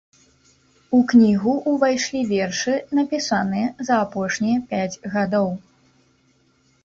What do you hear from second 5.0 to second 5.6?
гадоў.